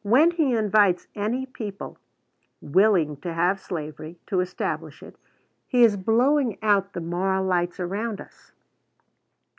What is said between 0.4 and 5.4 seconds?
invites any people, willing to have slavery, to establish it,